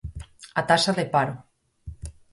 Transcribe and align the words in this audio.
A 0.59 0.61
taxa 0.69 0.95
de 0.99 1.05
paro. 1.13 1.35